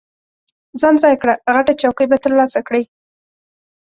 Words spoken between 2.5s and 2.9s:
کړې.